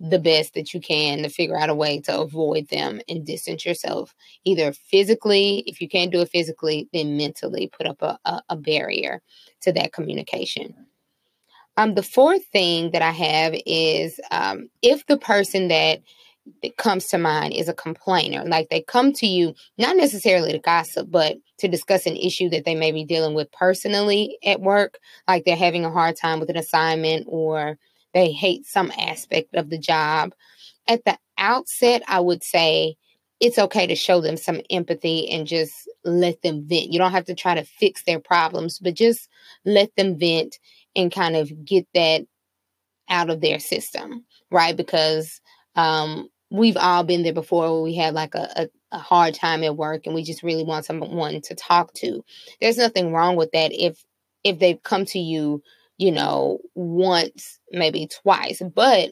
the 0.00 0.18
best 0.18 0.54
that 0.54 0.74
you 0.74 0.80
can 0.80 1.22
to 1.22 1.28
figure 1.28 1.56
out 1.56 1.70
a 1.70 1.74
way 1.74 2.00
to 2.00 2.20
avoid 2.20 2.68
them 2.68 3.00
and 3.08 3.24
distance 3.24 3.64
yourself 3.64 4.14
either 4.44 4.72
physically 4.72 5.62
if 5.68 5.80
you 5.80 5.88
can't 5.88 6.10
do 6.10 6.20
it 6.20 6.28
physically 6.28 6.88
then 6.92 7.16
mentally 7.16 7.70
put 7.72 7.86
up 7.86 8.02
a, 8.02 8.18
a, 8.24 8.42
a 8.48 8.56
barrier 8.56 9.22
to 9.60 9.72
that 9.72 9.92
communication 9.92 10.74
um, 11.76 11.94
the 11.94 12.02
fourth 12.02 12.44
thing 12.46 12.90
that 12.92 13.02
i 13.02 13.10
have 13.10 13.54
is 13.66 14.20
um, 14.30 14.68
if 14.82 15.06
the 15.06 15.18
person 15.18 15.68
that 15.68 16.00
that 16.62 16.76
comes 16.76 17.06
to 17.06 17.18
mind 17.18 17.52
is 17.54 17.68
a 17.68 17.74
complainer 17.74 18.44
like 18.44 18.68
they 18.68 18.82
come 18.82 19.12
to 19.12 19.26
you 19.26 19.54
not 19.78 19.96
necessarily 19.96 20.50
to 20.50 20.58
gossip 20.58 21.08
but 21.10 21.36
to 21.58 21.68
discuss 21.68 22.04
an 22.04 22.16
issue 22.16 22.48
that 22.48 22.64
they 22.64 22.74
may 22.74 22.90
be 22.90 23.04
dealing 23.04 23.34
with 23.34 23.50
personally 23.52 24.36
at 24.44 24.60
work 24.60 24.98
like 25.28 25.44
they're 25.44 25.54
having 25.54 25.84
a 25.84 25.90
hard 25.90 26.16
time 26.16 26.40
with 26.40 26.50
an 26.50 26.56
assignment 26.56 27.24
or 27.28 27.78
they 28.14 28.32
hate 28.32 28.66
some 28.66 28.92
aspect 28.98 29.54
of 29.54 29.70
the 29.70 29.78
job. 29.78 30.34
At 30.86 31.04
the 31.04 31.18
outset, 31.38 32.02
I 32.06 32.20
would 32.20 32.42
say 32.42 32.96
it's 33.42 33.58
okay 33.58 33.88
to 33.88 33.96
show 33.96 34.20
them 34.20 34.36
some 34.36 34.60
empathy 34.70 35.28
and 35.28 35.48
just 35.48 35.90
let 36.04 36.40
them 36.42 36.62
vent. 36.64 36.92
You 36.92 36.98
don't 36.98 37.10
have 37.10 37.24
to 37.24 37.34
try 37.34 37.56
to 37.56 37.64
fix 37.64 38.04
their 38.04 38.20
problems, 38.20 38.78
but 38.78 38.94
just 38.94 39.28
let 39.64 39.94
them 39.96 40.16
vent 40.16 40.60
and 40.94 41.10
kind 41.10 41.34
of 41.34 41.64
get 41.64 41.86
that 41.92 42.22
out 43.10 43.30
of 43.30 43.40
their 43.40 43.58
system, 43.58 44.24
right? 44.52 44.76
Because 44.76 45.40
um, 45.74 46.28
we've 46.50 46.76
all 46.76 47.02
been 47.02 47.24
there 47.24 47.34
before 47.34 47.72
where 47.72 47.82
we 47.82 47.96
had 47.96 48.14
like 48.14 48.36
a, 48.36 48.48
a, 48.54 48.68
a, 48.92 48.98
hard 48.98 49.34
time 49.34 49.64
at 49.64 49.76
work 49.76 50.06
and 50.06 50.14
we 50.14 50.22
just 50.22 50.44
really 50.44 50.62
want 50.62 50.84
someone 50.84 51.40
to 51.40 51.54
talk 51.56 51.92
to. 51.94 52.24
There's 52.60 52.78
nothing 52.78 53.12
wrong 53.12 53.34
with 53.34 53.50
that 53.52 53.72
if 53.72 54.04
if 54.44 54.60
they've 54.60 54.82
come 54.82 55.04
to 55.06 55.18
you 55.18 55.62
you 55.98 56.10
know, 56.10 56.58
once, 56.74 57.60
maybe 57.70 58.08
twice, 58.08 58.60
but 58.74 59.10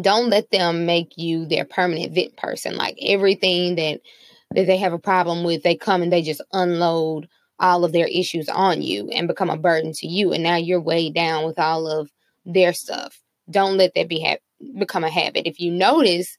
don't 0.00 0.30
let 0.30 0.50
them 0.50 0.86
make 0.86 1.12
you 1.16 1.46
their 1.46 1.64
permanent 1.64 2.14
vent 2.14 2.36
person. 2.36 2.76
Like 2.76 2.96
everything 3.02 3.76
that 3.76 4.00
that 4.54 4.66
they 4.66 4.76
have 4.78 4.92
a 4.92 4.98
problem 4.98 5.44
with, 5.44 5.62
they 5.62 5.76
come 5.76 6.02
and 6.02 6.12
they 6.12 6.22
just 6.22 6.42
unload 6.52 7.28
all 7.58 7.84
of 7.84 7.92
their 7.92 8.06
issues 8.06 8.48
on 8.48 8.82
you 8.82 9.08
and 9.10 9.28
become 9.28 9.50
a 9.50 9.56
burden 9.56 9.92
to 9.94 10.06
you. 10.06 10.32
And 10.32 10.42
now 10.42 10.56
you're 10.56 10.80
weighed 10.80 11.14
down 11.14 11.44
with 11.44 11.58
all 11.58 11.86
of 11.86 12.10
their 12.44 12.72
stuff. 12.72 13.18
Don't 13.50 13.76
let 13.76 13.94
that 13.94 14.08
be 14.08 14.20
ha- 14.22 14.38
become 14.78 15.04
a 15.04 15.10
habit. 15.10 15.46
If 15.46 15.60
you 15.60 15.70
notice 15.70 16.36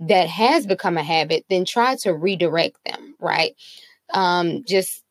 that 0.00 0.28
has 0.28 0.66
become 0.66 0.96
a 0.96 1.02
habit, 1.02 1.44
then 1.48 1.64
try 1.64 1.96
to 1.96 2.12
redirect 2.14 2.76
them, 2.84 3.14
right? 3.20 3.54
Um, 4.14 4.64
just 4.64 5.01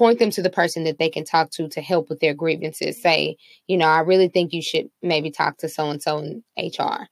point 0.00 0.18
them 0.18 0.30
to 0.30 0.40
the 0.40 0.48
person 0.48 0.84
that 0.84 0.98
they 0.98 1.10
can 1.10 1.24
talk 1.24 1.50
to 1.50 1.68
to 1.68 1.82
help 1.82 2.08
with 2.08 2.20
their 2.20 2.32
grievances. 2.32 3.02
Say, 3.02 3.36
you 3.66 3.76
know, 3.76 3.84
I 3.84 4.00
really 4.00 4.28
think 4.28 4.54
you 4.54 4.62
should 4.62 4.88
maybe 5.02 5.30
talk 5.30 5.58
to 5.58 5.68
so 5.68 5.90
and 5.90 6.02
so 6.02 6.16
in 6.18 6.42
HR. 6.56 7.06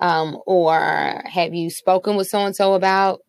Um, 0.00 0.36
or 0.44 1.22
have 1.24 1.54
you 1.54 1.70
spoken 1.70 2.16
with 2.16 2.26
so 2.26 2.44
and 2.44 2.56
so 2.56 2.74
about 2.74 3.20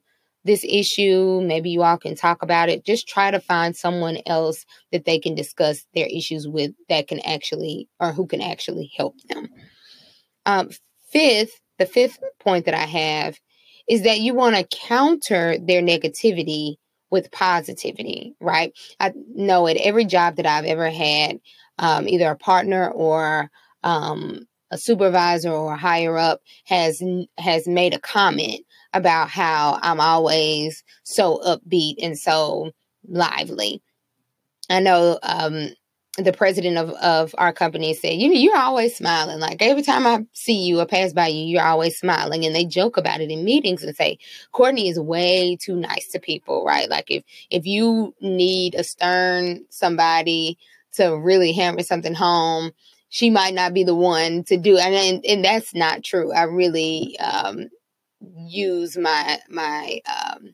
this 0.46 0.65
issue? 0.67 1.41
Maybe 1.46 1.70
you 1.70 1.84
all 1.84 2.00
can 2.00 2.15
talk 2.15 2.41
about 2.41 2.70
it. 2.70 2.88
Just 2.88 3.08
try 3.08 3.29
to 3.29 3.39
find 3.39 3.75
someone 3.75 4.17
else 4.25 4.65
that 4.91 5.05
they 5.05 5.20
can 5.20 5.36
discuss 5.36 5.86
their 5.93 6.08
issues 6.08 6.48
with 6.48 6.72
that 6.89 7.08
can 7.08 7.20
actually, 7.20 7.88
or 8.00 8.13
who 8.13 8.25
can 8.25 8.41
actually 8.41 8.91
help 8.98 9.13
them. 9.29 9.48
Um, 10.48 10.72
fifth, 11.12 11.60
the 11.77 11.86
fifth 11.86 12.17
point 12.39 12.65
that 12.65 12.74
I 12.74 12.88
have 12.88 13.38
is 13.88 14.01
that 14.05 14.22
you 14.22 14.34
want 14.34 14.55
to 14.55 14.77
counter 14.88 15.60
their 15.60 15.84
negativity 15.84 16.77
with 17.13 17.29
positivity, 17.29 18.36
right? 18.41 18.74
I 19.00 19.13
know 19.36 19.67
at 19.67 19.77
every 19.77 20.03
job 20.03 20.38
that 20.38 20.48
I've 20.48 20.65
ever 20.65 20.89
had, 20.89 21.39
um, 21.77 22.10
either 22.10 22.32
a 22.32 22.36
partner 22.36 22.89
or 22.89 23.51
um, 23.84 24.48
a 24.72 24.79
supervisor 24.79 25.51
or 25.51 25.74
a 25.74 25.77
higher 25.77 26.17
up 26.17 26.41
has 26.65 27.03
has 27.38 27.67
made 27.67 27.93
a 27.93 28.00
comment 28.00 28.65
about 28.93 29.29
how 29.29 29.77
I'm 29.84 30.00
always 30.00 30.84
so 31.03 31.39
upbeat 31.46 31.98
and 32.01 32.17
so 32.17 32.72
lively. 33.08 33.84
I 34.72 34.79
know 34.79 35.20
um, 35.22 35.70
the 36.17 36.34
president 36.34 36.77
of, 36.77 36.91
of 36.91 37.34
our 37.39 37.51
company 37.51 37.93
said, 37.93 38.13
you 38.13 38.27
know, 38.27 38.36
you're 38.36 38.58
always 38.58 38.96
smiling. 38.96 39.39
Like 39.39 39.62
every 39.62 39.82
time 39.82 40.05
I 40.05 40.25
see 40.34 40.63
you 40.63 40.79
or 40.79 40.86
pass 40.86 41.12
by 41.12 41.27
you, 41.27 41.43
you're 41.46 41.65
always 41.65 41.98
smiling. 41.98 42.46
And 42.46 42.53
they 42.53 42.65
joke 42.65 42.98
about 42.98 43.20
it 43.20 43.32
in 43.32 43.43
meetings 43.43 43.84
and 43.84 43.96
say, 43.96 44.20
Courtney 44.51 44.89
is 44.89 45.00
way 45.00 45.58
too 45.60 45.75
nice 45.75 46.10
to 46.10 46.20
people, 46.20 46.63
right? 46.65 46.88
Like 46.89 47.10
if 47.10 47.24
if 47.50 47.65
you 47.65 48.13
need 48.22 48.75
a 48.75 48.84
stern 48.84 49.65
somebody 49.70 50.60
to 50.93 51.17
really 51.17 51.51
hammer 51.51 51.82
something 51.82 52.13
home, 52.13 52.72
she 53.10 53.32
might 53.32 53.55
not 53.55 53.74
be 53.74 53.84
the 53.84 53.96
one 53.96 54.43
to 54.43 54.58
do. 54.58 54.77
And 54.77 54.93
and, 54.93 55.25
and 55.25 55.43
that's 55.43 55.74
not 55.74 56.03
true. 56.03 56.32
I 56.32 56.43
really 56.43 57.17
um, 57.17 57.70
use 58.20 58.98
my 58.98 59.39
my 59.50 60.00
um, 60.05 60.53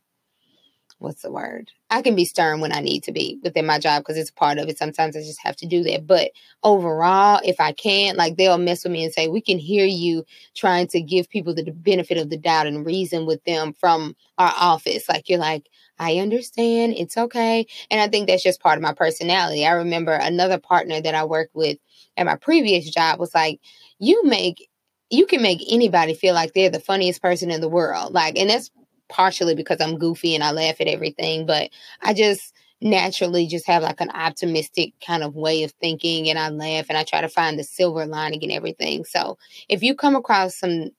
what's 0.99 1.21
the 1.21 1.31
word? 1.31 1.71
I 1.89 2.01
can 2.01 2.15
be 2.15 2.25
stern 2.25 2.59
when 2.59 2.71
I 2.71 2.81
need 2.81 3.03
to 3.03 3.11
be 3.11 3.39
within 3.43 3.65
my 3.65 3.79
job 3.79 4.01
because 4.01 4.17
it's 4.17 4.31
part 4.31 4.57
of 4.57 4.69
it. 4.69 4.77
Sometimes 4.77 5.15
I 5.15 5.21
just 5.21 5.41
have 5.41 5.55
to 5.57 5.65
do 5.65 5.81
that. 5.83 6.05
But 6.05 6.31
overall, 6.63 7.41
if 7.43 7.59
I 7.59 7.71
can't, 7.71 8.17
like 8.17 8.35
they'll 8.35 8.57
mess 8.57 8.83
with 8.83 8.93
me 8.93 9.03
and 9.03 9.13
say, 9.13 9.27
We 9.27 9.41
can 9.41 9.57
hear 9.57 9.85
you 9.85 10.25
trying 10.55 10.87
to 10.87 11.01
give 11.01 11.29
people 11.29 11.55
the 11.55 11.71
benefit 11.71 12.17
of 12.17 12.29
the 12.29 12.37
doubt 12.37 12.67
and 12.67 12.85
reason 12.85 13.25
with 13.25 13.43
them 13.45 13.73
from 13.73 14.15
our 14.37 14.53
office. 14.57 15.09
Like 15.09 15.29
you're 15.29 15.39
like, 15.39 15.67
I 15.97 16.17
understand. 16.17 16.93
It's 16.95 17.17
okay. 17.17 17.65
And 17.89 17.99
I 17.99 18.07
think 18.07 18.27
that's 18.27 18.43
just 18.43 18.61
part 18.61 18.77
of 18.77 18.83
my 18.83 18.93
personality. 18.93 19.65
I 19.65 19.71
remember 19.71 20.13
another 20.13 20.59
partner 20.59 21.01
that 21.01 21.15
I 21.15 21.23
worked 21.23 21.55
with 21.55 21.77
at 22.17 22.25
my 22.25 22.35
previous 22.35 22.89
job 22.89 23.19
was 23.19 23.33
like, 23.33 23.59
You 23.99 24.23
make 24.25 24.69
you 25.11 25.25
can 25.25 25.41
make 25.41 25.59
anybody 25.71 26.13
feel 26.13 26.35
like 26.35 26.53
they're 26.53 26.69
the 26.69 26.79
funniest 26.79 27.21
person 27.21 27.49
in 27.49 27.61
the 27.61 27.69
world. 27.69 28.13
Like, 28.13 28.37
and 28.37 28.49
that's 28.49 28.69
partially 29.09 29.55
because 29.55 29.81
I'm 29.81 29.97
goofy 29.97 30.35
and 30.35 30.43
I 30.43 30.51
laugh 30.51 30.79
at 30.79 30.87
everything, 30.87 31.45
but 31.45 31.69
I 32.01 32.13
just 32.13 32.53
naturally 32.81 33.45
just 33.45 33.67
have 33.67 33.83
like 33.83 33.99
an 33.99 34.09
optimistic 34.11 34.93
kind 35.05 35.23
of 35.23 35.35
way 35.35 35.63
of 35.63 35.71
thinking 35.81 36.29
and 36.29 36.39
I 36.39 36.49
laugh 36.49 36.85
and 36.87 36.97
I 36.97 37.03
try 37.03 37.21
to 37.21 37.29
find 37.29 37.59
the 37.59 37.63
silver 37.63 38.05
lining 38.05 38.41
in 38.41 38.51
everything. 38.51 39.03
So 39.03 39.37
if 39.67 39.83
you 39.83 39.95
come 39.95 40.15
across 40.15 40.55
some 40.55 40.91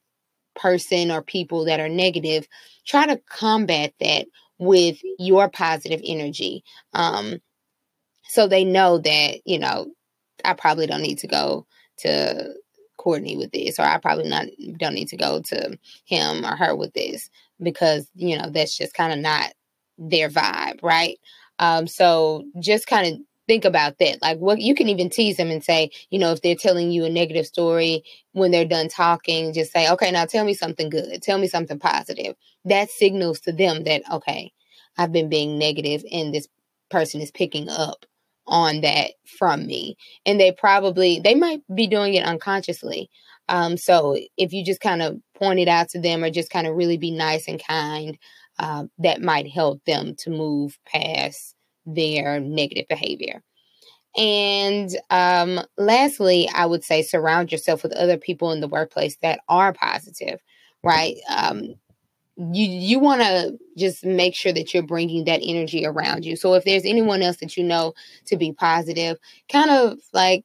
person 0.54 1.10
or 1.10 1.22
people 1.22 1.64
that 1.64 1.80
are 1.80 1.88
negative, 1.88 2.46
try 2.86 3.06
to 3.06 3.20
combat 3.30 3.94
that 4.00 4.26
with 4.58 4.98
your 5.18 5.48
positive 5.48 6.02
energy. 6.04 6.64
Um, 6.92 7.40
so 8.24 8.46
they 8.46 8.64
know 8.64 8.98
that, 8.98 9.38
you 9.46 9.58
know, 9.58 9.86
I 10.44 10.52
probably 10.54 10.86
don't 10.86 11.02
need 11.02 11.18
to 11.18 11.26
go 11.26 11.66
to 11.98 12.52
Courtney 12.98 13.36
with 13.36 13.52
this, 13.52 13.78
or 13.78 13.82
I 13.84 13.96
probably 13.98 14.28
not 14.28 14.46
don't 14.76 14.94
need 14.94 15.08
to 15.08 15.16
go 15.16 15.40
to 15.40 15.78
him 16.04 16.44
or 16.44 16.56
her 16.56 16.76
with 16.76 16.92
this 16.92 17.30
because 17.62 18.08
you 18.14 18.38
know 18.38 18.50
that's 18.50 18.76
just 18.76 18.94
kind 18.94 19.12
of 19.12 19.18
not 19.18 19.52
their 19.98 20.28
vibe, 20.28 20.82
right? 20.82 21.18
Um, 21.58 21.86
so 21.86 22.44
just 22.60 22.86
kind 22.86 23.06
of 23.06 23.20
think 23.50 23.64
about 23.64 23.98
that. 23.98 24.22
Like 24.22 24.38
what 24.38 24.60
you 24.60 24.76
can 24.76 24.88
even 24.88 25.10
tease 25.10 25.36
them 25.36 25.50
and 25.50 25.62
say, 25.62 25.90
you 26.10 26.20
know, 26.20 26.30
if 26.30 26.40
they're 26.40 26.54
telling 26.54 26.92
you 26.92 27.04
a 27.04 27.10
negative 27.10 27.46
story 27.46 28.04
when 28.32 28.52
they're 28.52 28.64
done 28.64 28.88
talking, 28.88 29.52
just 29.52 29.72
say, 29.72 29.90
okay, 29.90 30.12
now 30.12 30.24
tell 30.24 30.44
me 30.44 30.54
something 30.54 30.88
good. 30.88 31.20
Tell 31.20 31.36
me 31.36 31.48
something 31.48 31.78
positive. 31.78 32.36
That 32.64 32.90
signals 32.90 33.40
to 33.40 33.52
them 33.52 33.82
that, 33.84 34.02
okay, 34.12 34.52
I've 34.96 35.10
been 35.12 35.28
being 35.28 35.58
negative 35.58 36.04
and 36.12 36.32
this 36.32 36.46
person 36.90 37.20
is 37.20 37.32
picking 37.32 37.68
up 37.68 38.06
on 38.46 38.82
that 38.82 39.12
from 39.26 39.66
me. 39.66 39.96
And 40.24 40.38
they 40.40 40.52
probably, 40.52 41.18
they 41.18 41.34
might 41.34 41.60
be 41.74 41.88
doing 41.88 42.14
it 42.14 42.24
unconsciously. 42.24 43.10
Um, 43.50 43.76
so 43.76 44.16
if 44.36 44.52
you 44.52 44.64
just 44.64 44.80
kind 44.80 45.02
of 45.02 45.18
point 45.34 45.58
it 45.58 45.68
out 45.68 45.88
to 45.90 46.00
them 46.00 46.22
or 46.24 46.30
just 46.30 46.50
kind 46.50 46.66
of 46.66 46.76
really 46.76 46.96
be 46.96 47.10
nice 47.10 47.48
and 47.48 47.62
kind, 47.62 48.16
uh, 48.58 48.84
that 48.98 49.20
might 49.20 49.50
help 49.50 49.84
them 49.84 50.14
to 50.20 50.30
move 50.30 50.78
past 50.86 51.54
their 51.84 52.40
negative 52.40 52.86
behavior. 52.88 53.42
And 54.16 54.90
um, 55.10 55.60
lastly, 55.76 56.48
I 56.54 56.66
would 56.66 56.84
say 56.84 57.02
surround 57.02 57.52
yourself 57.52 57.82
with 57.82 57.92
other 57.92 58.16
people 58.16 58.52
in 58.52 58.60
the 58.60 58.68
workplace 58.68 59.16
that 59.22 59.40
are 59.48 59.72
positive, 59.72 60.40
right? 60.82 61.16
Um, 61.28 61.74
you 62.36 62.64
you 62.66 62.98
want 62.98 63.20
to 63.20 63.58
just 63.76 64.04
make 64.04 64.34
sure 64.34 64.52
that 64.52 64.72
you're 64.72 64.82
bringing 64.82 65.24
that 65.24 65.40
energy 65.42 65.84
around 65.84 66.24
you. 66.24 66.36
So 66.36 66.54
if 66.54 66.64
there's 66.64 66.84
anyone 66.84 67.22
else 67.22 67.36
that 67.38 67.56
you 67.56 67.64
know 67.64 67.92
to 68.26 68.36
be 68.36 68.52
positive, 68.52 69.18
kind 69.52 69.70
of 69.70 69.98
like 70.12 70.44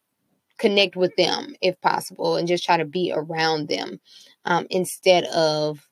connect 0.58 0.96
with 0.96 1.16
them 1.16 1.56
if 1.62 1.80
possible 1.82 2.36
and 2.38 2.48
just 2.48 2.64
try 2.64 2.78
to 2.78 2.86
be 2.86 3.12
around 3.14 3.68
them 3.68 4.00
um, 4.46 4.66
instead 4.70 5.26
of 5.26 5.88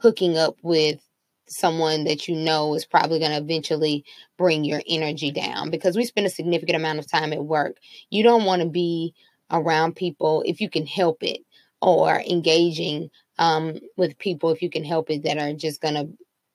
hooking 0.00 0.36
up 0.36 0.56
with 0.62 1.00
someone 1.48 2.04
that 2.04 2.26
you 2.26 2.34
know 2.34 2.74
is 2.74 2.84
probably 2.84 3.18
going 3.18 3.30
to 3.30 3.36
eventually 3.36 4.04
bring 4.36 4.64
your 4.64 4.82
energy 4.88 5.30
down 5.30 5.70
because 5.70 5.96
we 5.96 6.04
spend 6.04 6.26
a 6.26 6.30
significant 6.30 6.76
amount 6.76 6.98
of 6.98 7.10
time 7.10 7.32
at 7.32 7.44
work. 7.44 7.76
You 8.10 8.22
don't 8.22 8.44
want 8.44 8.62
to 8.62 8.68
be 8.68 9.14
around 9.50 9.94
people 9.94 10.42
if 10.44 10.60
you 10.60 10.68
can 10.68 10.86
help 10.86 11.22
it 11.22 11.40
or 11.80 12.20
engaging 12.20 13.10
um, 13.38 13.78
with 13.96 14.18
people 14.18 14.50
if 14.50 14.62
you 14.62 14.70
can 14.70 14.84
help 14.84 15.10
it 15.10 15.22
that 15.22 15.38
are 15.38 15.52
just 15.52 15.80
going 15.80 15.94
to 15.94 16.08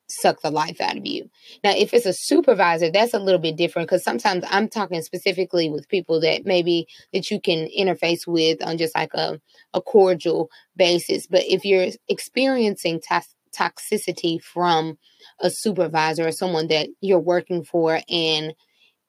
suck 0.08 0.42
the 0.42 0.50
life 0.50 0.80
out 0.80 0.96
of 0.96 1.06
you. 1.06 1.28
Now, 1.64 1.72
if 1.76 1.94
it's 1.94 2.06
a 2.06 2.12
supervisor, 2.12 2.90
that's 2.90 3.14
a 3.14 3.18
little 3.18 3.40
bit 3.40 3.56
different 3.56 3.88
because 3.88 4.04
sometimes 4.04 4.44
I'm 4.48 4.68
talking 4.68 5.02
specifically 5.02 5.70
with 5.70 5.88
people 5.88 6.20
that 6.20 6.44
maybe 6.44 6.86
that 7.12 7.30
you 7.30 7.40
can 7.40 7.68
interface 7.76 8.26
with 8.26 8.62
on 8.62 8.78
just 8.78 8.94
like 8.94 9.14
a, 9.14 9.40
a 9.74 9.80
cordial 9.80 10.50
basis. 10.76 11.26
But 11.26 11.44
if 11.44 11.64
you're 11.64 11.88
experiencing 12.08 13.00
to- 13.08 13.22
toxicity 13.56 14.42
from 14.42 14.98
a 15.40 15.50
supervisor 15.50 16.26
or 16.26 16.32
someone 16.32 16.68
that 16.68 16.88
you're 17.00 17.18
working 17.18 17.64
for 17.64 18.00
and 18.08 18.54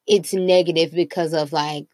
it's 0.06 0.34
negative 0.34 0.92
because 0.94 1.34
of 1.34 1.54
like 1.54 1.86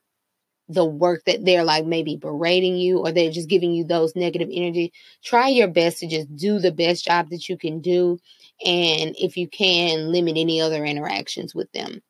the 0.69 0.85
work 0.85 1.23
that 1.25 1.43
they're 1.43 1.63
like 1.63 1.85
maybe 1.85 2.15
berating 2.15 2.77
you 2.77 2.99
or 2.99 3.11
they're 3.11 3.31
just 3.31 3.49
giving 3.49 3.73
you 3.73 3.83
those 3.83 4.15
negative 4.15 4.49
energy 4.51 4.93
try 5.23 5.47
your 5.47 5.67
best 5.67 5.99
to 5.99 6.07
just 6.07 6.33
do 6.35 6.59
the 6.59 6.71
best 6.71 7.03
job 7.03 7.29
that 7.29 7.49
you 7.49 7.57
can 7.57 7.81
do 7.81 8.19
and 8.65 9.15
if 9.17 9.35
you 9.35 9.47
can 9.47 10.11
limit 10.11 10.38
any 10.38 10.61
other 10.61 10.85
interactions 10.85 11.55
with 11.55 11.71
them 11.71 12.01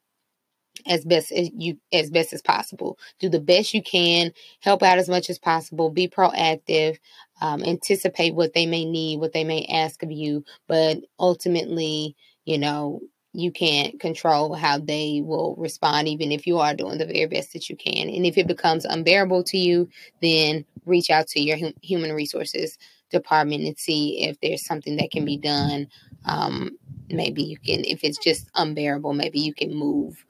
as 0.87 1.05
best 1.05 1.31
as 1.31 1.49
you 1.55 1.77
as 1.93 2.09
best 2.09 2.33
as 2.33 2.41
possible. 2.41 2.97
Do 3.19 3.29
the 3.29 3.39
best 3.39 3.73
you 3.73 3.83
can 3.83 4.31
help 4.61 4.83
out 4.83 4.97
as 4.97 5.09
much 5.09 5.29
as 5.29 5.39
possible 5.39 5.89
be 5.89 6.07
proactive 6.07 6.97
um, 7.41 7.63
anticipate 7.63 8.35
what 8.35 8.53
they 8.53 8.65
may 8.65 8.85
need 8.85 9.19
what 9.19 9.33
they 9.33 9.43
may 9.43 9.65
ask 9.65 10.03
of 10.03 10.11
you 10.11 10.43
but 10.67 10.97
ultimately 11.19 12.15
you 12.45 12.57
know 12.57 13.01
you 13.33 13.51
can't 13.51 13.99
control 13.99 14.53
how 14.55 14.79
they 14.79 15.21
will 15.23 15.55
respond, 15.57 16.07
even 16.07 16.31
if 16.31 16.47
you 16.47 16.57
are 16.57 16.73
doing 16.73 16.97
the 16.97 17.05
very 17.05 17.27
best 17.27 17.53
that 17.53 17.69
you 17.69 17.75
can. 17.75 18.09
And 18.09 18.25
if 18.25 18.37
it 18.37 18.47
becomes 18.47 18.85
unbearable 18.85 19.43
to 19.45 19.57
you, 19.57 19.87
then 20.21 20.65
reach 20.85 21.09
out 21.09 21.27
to 21.27 21.41
your 21.41 21.57
hum- 21.57 21.73
human 21.81 22.13
resources 22.13 22.77
department 23.11 23.63
and 23.63 23.77
see 23.77 24.23
if 24.23 24.39
there's 24.41 24.65
something 24.65 24.97
that 24.97 25.11
can 25.11 25.25
be 25.25 25.37
done. 25.37 25.87
Um, 26.25 26.71
maybe 27.09 27.43
you 27.43 27.57
can, 27.57 27.83
if 27.85 28.03
it's 28.03 28.17
just 28.17 28.49
unbearable, 28.55 29.13
maybe 29.13 29.39
you 29.39 29.53
can 29.53 29.73
move 29.75 30.25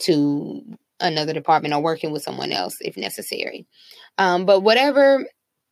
to 0.00 0.62
another 1.00 1.32
department 1.32 1.74
or 1.74 1.80
working 1.80 2.10
with 2.10 2.22
someone 2.22 2.52
else 2.52 2.78
if 2.80 2.96
necessary. 2.96 3.66
Um, 4.16 4.44
but 4.44 4.60
whatever 4.60 5.24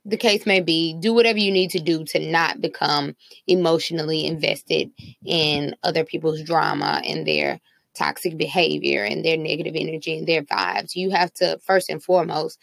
the 0.06 0.16
case 0.16 0.46
may 0.46 0.60
be, 0.60 0.94
do 1.00 1.12
whatever 1.12 1.38
you 1.38 1.50
need 1.50 1.70
to 1.70 1.80
do 1.80 2.04
to 2.04 2.20
not 2.20 2.60
become 2.60 3.16
emotionally 3.48 4.24
invested 4.24 4.90
in 5.24 5.74
other 5.82 6.04
people's 6.04 6.42
drama 6.42 7.02
and 7.04 7.26
their 7.26 7.60
toxic 7.94 8.36
behavior 8.36 9.02
and 9.02 9.24
their 9.24 9.36
negative 9.36 9.74
energy 9.74 10.16
and 10.16 10.28
their 10.28 10.42
vibes. 10.42 10.94
You 10.94 11.10
have 11.10 11.32
to, 11.34 11.58
first 11.58 11.90
and 11.90 12.00
foremost, 12.00 12.58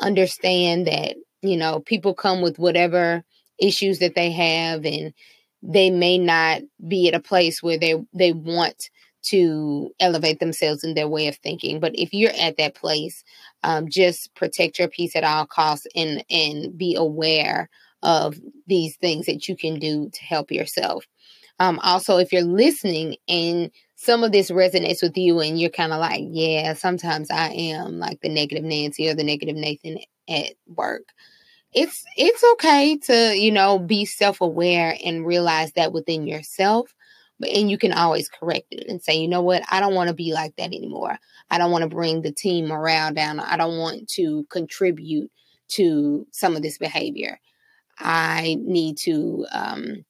understand 0.00 0.86
that, 0.86 1.16
you 1.40 1.56
know, 1.56 1.80
people 1.80 2.12
come 2.12 2.42
with 2.42 2.58
whatever 2.58 3.24
issues 3.58 3.98
that 4.00 4.14
they 4.14 4.30
have 4.30 4.84
and 4.84 5.14
they 5.62 5.88
may 5.88 6.18
not 6.18 6.60
be 6.86 7.08
at 7.08 7.14
a 7.14 7.20
place 7.20 7.62
where 7.62 7.78
they 7.78 7.94
they 8.12 8.32
want 8.32 8.90
to 9.30 9.90
elevate 10.00 10.40
themselves 10.40 10.84
in 10.84 10.94
their 10.94 11.08
way 11.08 11.28
of 11.28 11.36
thinking. 11.36 11.80
But 11.80 11.92
if 11.94 12.12
you're 12.12 12.32
at 12.38 12.56
that 12.56 12.74
place, 12.74 13.24
um, 13.62 13.88
just 13.88 14.34
protect 14.34 14.78
your 14.78 14.88
peace 14.88 15.16
at 15.16 15.24
all 15.24 15.46
costs 15.46 15.86
and 15.94 16.24
and 16.30 16.76
be 16.76 16.94
aware 16.94 17.68
of 18.02 18.36
these 18.66 18.96
things 18.96 19.26
that 19.26 19.48
you 19.48 19.56
can 19.56 19.78
do 19.78 20.10
to 20.10 20.24
help 20.24 20.50
yourself. 20.50 21.04
Um, 21.58 21.80
also, 21.82 22.18
if 22.18 22.32
you're 22.32 22.42
listening 22.42 23.16
and 23.26 23.70
some 23.96 24.22
of 24.22 24.30
this 24.30 24.50
resonates 24.50 25.02
with 25.02 25.16
you 25.16 25.40
and 25.40 25.60
you're 25.60 25.70
kind 25.70 25.92
of 25.92 25.98
like, 25.98 26.22
yeah, 26.30 26.74
sometimes 26.74 27.30
I 27.32 27.48
am 27.48 27.98
like 27.98 28.20
the 28.20 28.28
negative 28.28 28.62
Nancy 28.62 29.08
or 29.08 29.14
the 29.14 29.24
negative 29.24 29.56
Nathan 29.56 29.98
at 30.28 30.52
work. 30.68 31.02
It's 31.72 32.04
it's 32.16 32.44
okay 32.52 32.96
to, 32.98 33.36
you 33.36 33.50
know, 33.50 33.78
be 33.78 34.04
self-aware 34.04 34.96
and 35.04 35.26
realize 35.26 35.72
that 35.72 35.92
within 35.92 36.26
yourself 36.26 36.94
and 37.40 37.70
you 37.70 37.78
can 37.78 37.92
always 37.92 38.28
correct 38.28 38.66
it 38.70 38.88
and 38.88 39.02
say, 39.02 39.16
you 39.16 39.28
know 39.28 39.42
what, 39.42 39.62
I 39.70 39.80
don't 39.80 39.94
want 39.94 40.08
to 40.08 40.14
be 40.14 40.32
like 40.32 40.56
that 40.56 40.66
anymore. 40.66 41.18
I 41.50 41.58
don't 41.58 41.70
want 41.70 41.82
to 41.82 41.88
bring 41.88 42.22
the 42.22 42.32
team 42.32 42.66
morale 42.66 43.12
down. 43.12 43.40
I 43.40 43.56
don't 43.56 43.78
want 43.78 44.08
to 44.10 44.44
contribute 44.50 45.30
to 45.68 46.26
some 46.32 46.56
of 46.56 46.62
this 46.62 46.78
behavior. 46.78 47.38
I 47.98 48.56
need 48.60 48.96
to 48.98 49.46
um, 49.52 50.04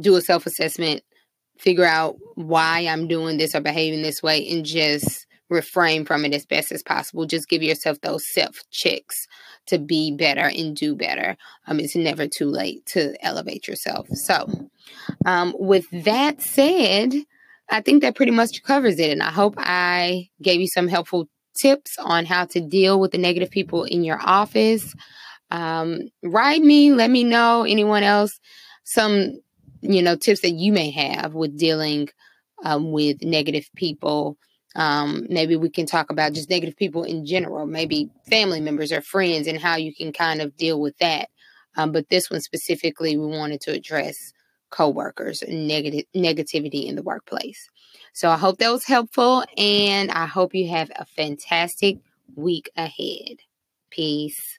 do 0.00 0.16
a 0.16 0.20
self 0.20 0.46
assessment, 0.46 1.02
figure 1.58 1.84
out 1.84 2.16
why 2.34 2.80
I'm 2.80 3.08
doing 3.08 3.38
this 3.38 3.54
or 3.54 3.60
behaving 3.60 4.02
this 4.02 4.22
way, 4.22 4.48
and 4.50 4.64
just 4.64 5.26
refrain 5.50 6.04
from 6.04 6.24
it 6.24 6.34
as 6.34 6.46
best 6.46 6.72
as 6.72 6.82
possible. 6.82 7.26
Just 7.26 7.48
give 7.48 7.62
yourself 7.62 8.00
those 8.00 8.24
self 8.32 8.62
checks 8.70 9.26
to 9.66 9.78
be 9.78 10.14
better 10.16 10.48
and 10.48 10.76
do 10.76 10.94
better. 10.94 11.36
Um, 11.66 11.80
it's 11.80 11.96
never 11.96 12.26
too 12.26 12.46
late 12.46 12.84
to 12.86 13.14
elevate 13.24 13.68
yourself. 13.68 14.08
So, 14.08 14.46
um, 15.26 15.54
with 15.58 15.86
that 16.04 16.40
said, 16.40 17.12
I 17.70 17.80
think 17.80 18.02
that 18.02 18.16
pretty 18.16 18.32
much 18.32 18.62
covers 18.62 18.98
it. 18.98 19.10
And 19.10 19.22
I 19.22 19.30
hope 19.30 19.54
I 19.58 20.28
gave 20.42 20.60
you 20.60 20.68
some 20.68 20.88
helpful 20.88 21.28
tips 21.60 21.96
on 21.98 22.26
how 22.26 22.44
to 22.46 22.60
deal 22.60 23.00
with 23.00 23.12
the 23.12 23.18
negative 23.18 23.50
people 23.50 23.84
in 23.84 24.04
your 24.04 24.20
office. 24.20 24.94
Um, 25.50 26.00
write 26.22 26.62
me, 26.62 26.92
let 26.92 27.10
me 27.10 27.24
know, 27.24 27.62
anyone 27.62 28.02
else, 28.02 28.38
some, 28.84 29.40
you 29.80 30.02
know, 30.02 30.16
tips 30.16 30.40
that 30.40 30.50
you 30.50 30.72
may 30.72 30.90
have 30.90 31.34
with 31.34 31.56
dealing 31.56 32.08
um, 32.64 32.92
with 32.92 33.22
negative 33.22 33.68
people. 33.76 34.36
Um, 34.74 35.26
maybe 35.28 35.56
we 35.56 35.70
can 35.70 35.86
talk 35.86 36.10
about 36.10 36.32
just 36.32 36.50
negative 36.50 36.76
people 36.76 37.04
in 37.04 37.24
general, 37.24 37.66
maybe 37.66 38.10
family 38.28 38.60
members 38.60 38.90
or 38.92 39.00
friends, 39.00 39.46
and 39.46 39.58
how 39.58 39.76
you 39.76 39.94
can 39.94 40.12
kind 40.12 40.40
of 40.40 40.56
deal 40.56 40.80
with 40.80 40.96
that. 40.98 41.28
Um, 41.76 41.92
but 41.92 42.08
this 42.08 42.30
one 42.30 42.40
specifically, 42.40 43.16
we 43.16 43.26
wanted 43.26 43.60
to 43.62 43.72
address 43.72 44.32
coworkers 44.70 45.44
negative 45.48 46.04
negativity 46.16 46.86
in 46.86 46.96
the 46.96 47.02
workplace. 47.02 47.70
So 48.12 48.28
I 48.28 48.36
hope 48.36 48.58
that 48.58 48.72
was 48.72 48.84
helpful, 48.84 49.44
and 49.56 50.10
I 50.10 50.26
hope 50.26 50.54
you 50.54 50.68
have 50.68 50.90
a 50.96 51.04
fantastic 51.04 51.98
week 52.34 52.70
ahead. 52.76 53.38
Peace. 53.90 54.58